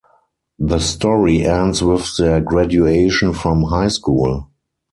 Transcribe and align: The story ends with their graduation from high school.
The 0.57 0.79
story 0.79 1.45
ends 1.45 1.83
with 1.83 2.17
their 2.17 2.41
graduation 2.41 3.33
from 3.33 3.61
high 3.61 3.89
school. 3.89 4.47